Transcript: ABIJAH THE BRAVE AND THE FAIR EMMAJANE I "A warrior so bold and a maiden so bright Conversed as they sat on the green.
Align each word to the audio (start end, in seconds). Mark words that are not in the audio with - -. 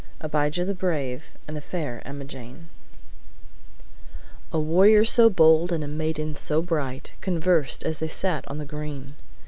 ABIJAH 0.21 0.65
THE 0.65 0.73
BRAVE 0.73 1.37
AND 1.47 1.55
THE 1.55 1.61
FAIR 1.61 2.01
EMMAJANE 2.07 2.69
I 2.91 3.93
"A 4.51 4.59
warrior 4.59 5.05
so 5.05 5.29
bold 5.29 5.71
and 5.71 5.83
a 5.83 5.87
maiden 5.87 6.33
so 6.33 6.63
bright 6.63 7.11
Conversed 7.21 7.83
as 7.83 7.99
they 7.99 8.07
sat 8.07 8.47
on 8.47 8.57
the 8.57 8.65
green. 8.65 9.13